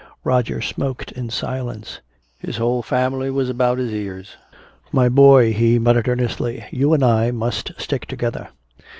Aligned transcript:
Roger 0.23 0.61
smoked 0.63 1.11
in 1.11 1.29
silence. 1.29 1.99
His 2.39 2.57
whole 2.57 2.81
family 2.81 3.29
was 3.29 3.51
about 3.51 3.77
his 3.77 3.93
ears. 3.93 4.35
"My 4.91 5.09
boy," 5.09 5.53
he 5.53 5.77
muttered 5.77 6.07
earnestly, 6.07 6.65
"you 6.71 6.93
and 6.95 7.03
I 7.03 7.29
must 7.29 7.71
stick 7.77 8.07
together." 8.07 8.49